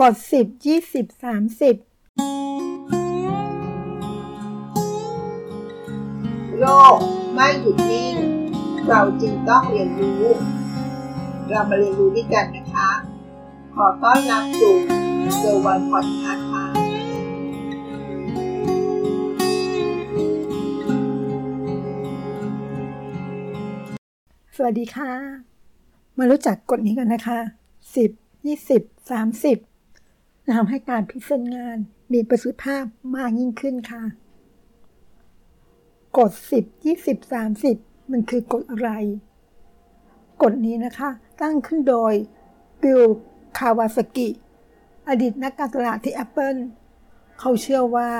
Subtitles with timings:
[0.00, 1.76] กดสิบยี่สิบสามสิบ
[6.58, 6.64] โล
[6.96, 6.98] ก
[7.34, 8.14] ไม่หยุดนิ่ง
[8.86, 10.26] เราจรึงต้องเรียนรู้
[11.48, 12.90] เรามาเรียนรู้ด้วยกันนะคะ
[13.74, 14.76] ขอต้อนรับสู่
[15.38, 16.64] เซอร์วันพอดคาส์ค่ะ
[24.56, 25.10] สวัสดีค่ะ
[26.18, 27.38] มารู้จักกฎนี้กันนะคะ
[27.94, 29.67] 10 20 30
[30.56, 31.78] ทำให้การพิจารณางาน
[32.12, 32.84] มีประสิทธิภาพ
[33.16, 34.02] มากยิ่งขึ้นค่ะ
[36.18, 37.32] กฎ 10 20
[37.62, 38.90] 30 มันคือกฎอะไร
[40.42, 41.10] กฎนี้นะคะ
[41.42, 42.14] ตั้งขึ้นโดย
[42.82, 44.28] Guy Kawasaki
[45.08, 46.58] อดีตนักการตลาดที่ Apple
[47.40, 48.10] เขาเชื่อว่า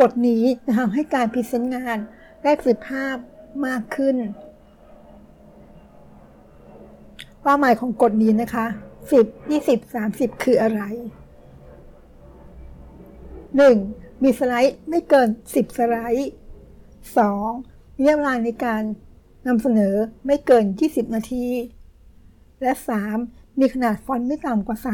[0.00, 0.42] กฎนี้
[0.78, 1.98] ทำให้การพิจารณางาน
[2.42, 3.16] ได้ประสิทธิภาพ
[3.66, 4.16] มากขึ้น
[7.42, 8.66] ความหมายของกฎนี้นะคะ
[9.30, 10.82] 10 20 30 คืออะไร
[13.60, 14.22] 1.
[14.22, 16.30] มีสไลด์ไม่เกิน 10 สไลด์
[17.14, 17.96] 2.
[17.96, 18.82] มีเวลาในการ
[19.46, 19.94] นำเสนอ
[20.26, 21.46] ไม่เกิน 20 นาที
[22.62, 22.72] และ
[23.16, 23.58] 3.
[23.58, 24.88] มีขนาดฟอนต์ไม่ต่ำกว่า 30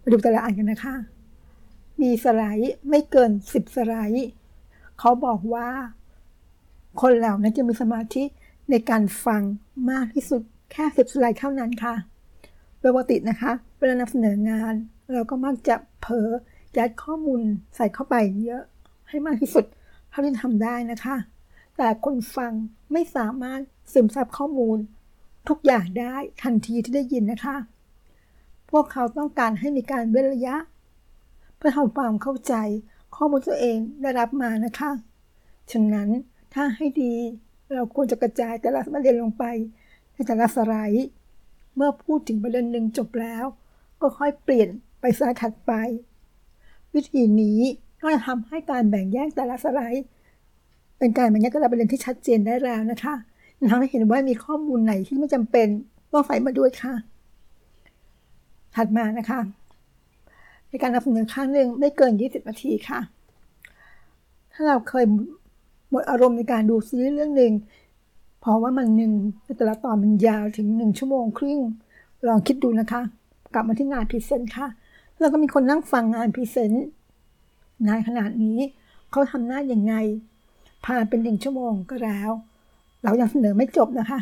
[0.00, 0.94] มาดูแต่ละอันกันนะคะ
[2.00, 4.28] มีสไลด์ไม่เกิน 10 สไลด์
[4.98, 5.68] เขาบอกว่า
[7.00, 8.24] คนเหล่านั้นจะมีสมาธิ
[8.70, 9.42] ในการฟัง
[9.90, 10.42] มากที่สุด
[10.72, 11.94] แค่ 10 สไลด์เท่านั้นค่ะ
[12.78, 14.74] โดยปกตินะคะ เวลานำเสนองาน
[15.12, 16.28] เราก็มักจะเผลอ
[16.78, 17.40] ยัดข้อมูล
[17.76, 18.62] ใส่เข้าไปเยอะ
[19.08, 19.64] ให้มากที่สุด
[20.10, 21.16] เท่าที่ทำได้นะคะ
[21.76, 22.52] แต่คนฟัง
[22.92, 23.60] ไม่สามารถ
[23.92, 24.78] ซึมซับข้อมูล
[25.48, 27.56] ทุกอย่างได้ทันทีที่ได้ยินนะคะ
[28.70, 30.56] พวกเขาต้องการให้มีการเว้นระยะ
[31.56, 32.54] เพื่อทำความเข้าใจ
[33.16, 34.90] ข้อมูลตัวเองได้รับมานะคะ
[35.70, 36.08] ฉะนั้น
[36.54, 37.14] ถ้าให้ดี
[37.72, 39.44] เราควรจะกระจายแต่ละประเด็นลงไป
[40.12, 41.08] ในแต่ละสไลด์
[41.76, 43.44] เมื่อพูดถึงประเด็นหนึ่งจบแล้ว
[44.00, 44.68] ก็ค่อยเปลี่ยน
[45.00, 45.72] ไปสไลด์ถัดไป
[46.94, 47.58] วิธีนี้
[48.00, 50.06] ก็จะทำให้การแบ่งแยกแต่ละสไลด์
[50.98, 53.14] เป็นการแบ่งแยกแต่ละประเด็นที่ชัดเจนได้แล้วนะคะ
[53.70, 55.66] ทำให้เห็นว่ามีข้อมูลไหนที่ไม่จำเป็น
[56.12, 56.94] ต้องใส่มาด้วยค่ะ
[58.74, 59.40] ถัดมานะคะ
[60.68, 63.00] ในการนำเสนอครั้งหนึ่งไม่เกิน 20 นาทีค่ะ
[64.52, 65.04] ถ้าเราเคย
[65.90, 67.52] หมดอารมณ์ในการดูซีรีส์เรื่องหนึ่ง
[68.40, 69.12] เพราะว่ามันหนึ่ง
[69.56, 71.58] แต่ละตอนมันยาวถึงหนึ่งชั่วโมงครึ่ง
[72.26, 73.02] ลองคิดดูนะคะ
[73.54, 74.66] กลับมาที่งาน present ค่ะ
[75.20, 76.86] แล้วก็มีคนนั่งฟังงาน present
[77.86, 78.58] งานขนาดนี้
[79.10, 79.94] เขาทำหน้าอย่างไง
[80.84, 82.30] ผ่านเป็นหนึ่งชั่วโมงก็แล้ว
[83.04, 84.20] เรายังเสนอไม่จบนะคะ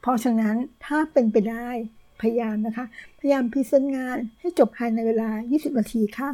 [0.00, 0.54] เพราะฉะนั้น
[0.84, 1.68] ถ้าเป็นไปได้
[2.20, 2.86] พยายามนะคะ
[3.18, 6.30] พยายามพรีเซนต์งานให้จบภายในเวลา 20 นาทีค่ะ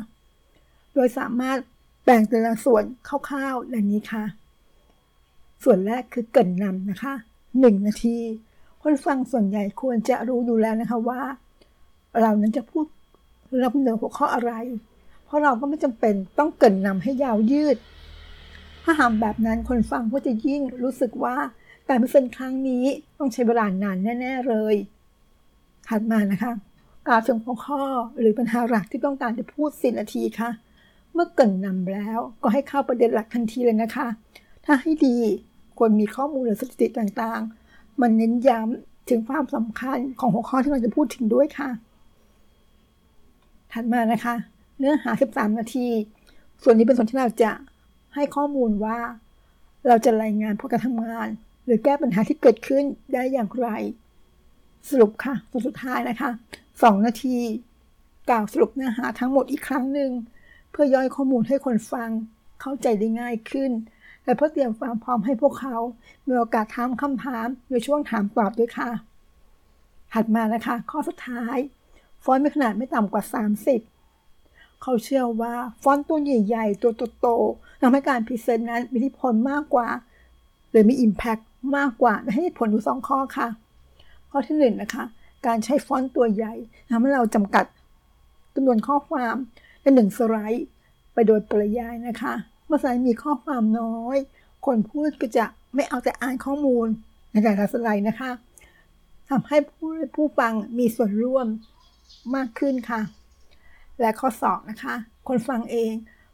[0.95, 1.59] โดยสามารถ
[2.05, 4.25] แบ่งแต่ละส่วนคร่าวๆดังนี้ค่ะ
[5.65, 7.15] ส่วนแรกคือเกินนำนะคะ
[7.51, 8.17] 1 นาที
[8.83, 11.21] คนฟังส่วนใหญ่ควรจะรู้อยู่แล้วนะคะว่า
[12.21, 12.87] เรานั้นจะพูด
[13.59, 14.53] เรับเนื้อหัวข้ออะไร
[15.25, 17.77] เพราะเราก็ไม่จำเป็นต้องเกินนำให้ยาวยืด
[18.85, 21.37] ถ้าทำแบบนั้นคนฟังก็จะยิ่งรู้สึกว่า
[21.89, 22.85] การพิเศษครั้งนี้
[23.19, 24.75] ต้องใช้เวลานานแน่ ๆ เลย
[25.89, 26.53] ถัดมานะคะ
[27.07, 27.83] กล่าวถึงหัวข้อ
[28.19, 30.51] หรือปัญหาหลักที่ต้องการจะพูดสินาทีค่ะ
[31.13, 34.07] เมื่อเกินนำแล้วก็ให้เข้าประเด็นหลักทันทีเลยนะคะ
[34.65, 35.17] ถ้าให้ดี
[35.79, 41.71] ควรมีข้อมูลหรือสถิติต่างๆ มันเน้นย้ำถึงความสำคัญของหัวข้อที่เราจะพูดถึงด้วยค่ะ
[43.79, 44.35] ถัดมานะคะ
[44.79, 45.87] เนื้อหา 13 นาที
[46.63, 47.53] ส่วนนี้เป็นส่วนที่เราจะ
[48.15, 48.99] ให้ข้อมูลว่า
[49.89, 51.29] เราจะรายงานผลการทำงาน
[51.65, 53.69] หรือแก้ปัญหาที่เกิดขึ้นได้อย่างไร
[54.89, 56.31] สรุปค่ะส่วนสุดท้ายนะคะ
[56.69, 57.37] 2 นาที
[58.31, 60.11] กล่าวสรุปเนื้อหาทั้งหมดอีกครั้งหนึ่ง
[60.71, 62.11] เพื่อย่อยข้อมูลให้คนฟัง
[62.61, 63.71] เข้าใจได้ง่ายขึ้น
[64.25, 65.77] และเพื่อเตรียมความพร้อมให้พวกเขา
[66.27, 68.91] มีโอกาสถามคำถามในช่วงถามตอบด้วยค่ะ
[70.13, 71.59] ถัดมานะคะ ข้อสุดท้าย
[72.27, 73.25] ฟอนต์มีขนาดไม่ต่ำกว่า
[74.03, 79.89] 30 เขาเชื่อว่าฟอนต์ตัวใหญ่ ๆ ตัวโตๆทำให้การ present นั้นมีอิทธิพลมากกว่า
[80.71, 81.39] หรือมี impact
[81.77, 83.49] มากกว่าให้ผลอยู่สองข้อค่ะ
[84.31, 85.05] ข้อที่หนึ่งนะคะ
[85.47, 86.55] การใช้ฟอนต์ตัวใหญ่
[86.91, 87.65] ทำให้เราจำกัด
[88.55, 89.35] จำนวนข้อความ
[89.83, 90.67] เป็นหนึ่งสไลด์
[91.15, 92.35] ไปโดยปริยายนะคะ
[92.67, 94.17] เมื่อสไลด์มีข้อความน้อย
[94.67, 96.87] คนพูดก็จะไม่เอาแต่อ่านข้อมูล
[97.31, 98.31] ในแต่ละสไลด์นะคะ
[99.31, 101.47] ทำให้ผู้ผู้ฟังมีส่วนร่วม
[102.35, 103.01] มากขึ้นค่ะ
[104.01, 104.95] และข้อสองนะคะ
[105.29, 105.93] คนฟังเอง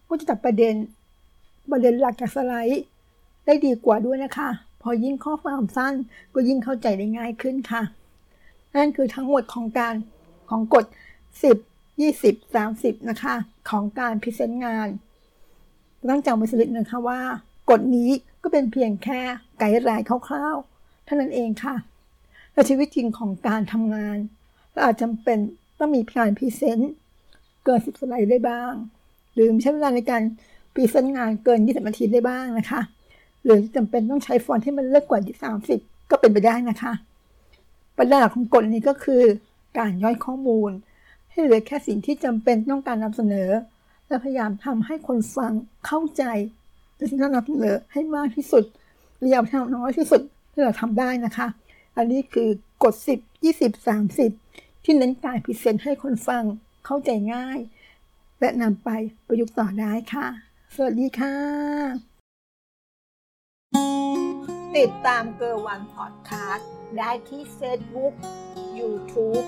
[0.09, 0.75] ก็จะจับประเด็น
[1.71, 2.83] ประเด็นหลักจากสไลด์
[3.47, 4.49] ได้ดีกว่าด้วยนะคะ
[4.83, 5.95] พอยิ่งข้อความสั้น
[6.35, 7.83] ก็ยิ่งเข้าใจได้ง่ายขึ้นค่ะ
[8.77, 9.95] นั่นคือทั้งหมดของการ
[10.51, 10.85] ของกฎ
[11.53, 11.57] 10
[12.01, 13.35] 20 30 นะคะ
[13.71, 14.89] ของการพิเศษงาน
[16.11, 17.21] ต้องจำไว้สักนิดนึงค่ะว่า
[17.71, 18.11] กฎนี้
[18.43, 19.21] ก็เป็นเพียงแค่
[19.59, 21.75] guideline คร่าวๆเท่านั้นเองค่ะ
[22.53, 24.19] และชีวิตจริงของการทำงาน
[24.71, 25.39] เราอาจจำเป็น
[25.83, 26.93] ต้องมีการ present
[27.65, 28.73] เกินสิบสไลด์ได้บ้าง
[29.35, 30.23] หรือใช้เวลาในการ
[30.75, 32.81] present งานเกินยี่สิบนาทีได้บ้างนะคะ
[33.45, 35.79] หรือจำเป็นต้องใช้ฟอนต์ที่มันเล็กกว่าสามสิบ
[36.11, 36.93] ก็เป็นไปได้นะคะ
[37.97, 39.23] ประเด็นหลักของกฎนี้ก็คือ
[39.79, 40.71] การย่อยข้อมูล
[41.31, 43.51] ให้เหลือแค่สิ่งที่จำเป็นต้องการนำเสนอ
[44.09, 45.53] และพยายามทำให้คนฟัง
[45.87, 46.25] เข้าใจ
[46.97, 48.65] ในสิ่งที่เรานำเสนอให้มากที่สุด
[49.23, 50.21] ระยะเวลาน้อยที่สุด
[50.53, 51.47] ที่เราทำได้นะคะ
[51.97, 52.49] อันนี้คือ
[52.83, 56.45] กฎ10 20 30 ที่เน้นการพรีเซนต์ให้คนฟัง
[56.87, 57.59] เข้าใจง่าย
[58.41, 58.89] และนำไป
[59.27, 60.27] ประยุกต์ต่อได้ค่ะ
[60.75, 61.37] สวัสดีค่ะ
[64.77, 66.69] ติดตามเกอร์วันพอดคาสต์
[66.99, 68.15] ได้ที่เฟซบุ๊ก
[68.79, 69.41] ยูทูบ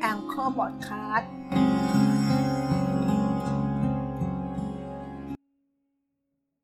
[0.00, 1.30] แองเกอร์บอดคาสต์